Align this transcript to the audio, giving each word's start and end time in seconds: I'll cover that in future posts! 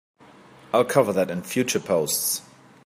I'll 0.73 0.83
cover 0.83 1.13
that 1.13 1.29
in 1.29 1.43
future 1.43 1.79
posts! 1.79 2.41